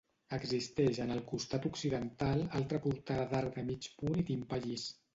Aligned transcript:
Existeix 0.35 0.99
en 1.03 1.13
el 1.17 1.21
costat 1.33 1.69
occidental 1.71 2.43
altra 2.63 2.83
portada 2.89 3.31
d'arc 3.37 3.63
de 3.63 3.71
mig 3.73 3.95
punt 4.03 4.21
i 4.25 4.29
timpà 4.35 4.65
llis. 4.69 4.93